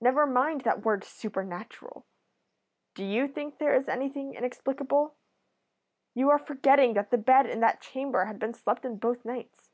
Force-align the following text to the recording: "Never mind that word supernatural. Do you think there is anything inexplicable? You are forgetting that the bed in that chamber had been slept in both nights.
"Never 0.00 0.26
mind 0.26 0.62
that 0.62 0.82
word 0.82 1.04
supernatural. 1.04 2.06
Do 2.94 3.04
you 3.04 3.28
think 3.28 3.58
there 3.58 3.74
is 3.74 3.86
anything 3.86 4.32
inexplicable? 4.32 5.14
You 6.14 6.30
are 6.30 6.38
forgetting 6.38 6.94
that 6.94 7.10
the 7.10 7.18
bed 7.18 7.44
in 7.44 7.60
that 7.60 7.82
chamber 7.82 8.24
had 8.24 8.38
been 8.38 8.54
slept 8.54 8.86
in 8.86 8.96
both 8.96 9.26
nights. 9.26 9.68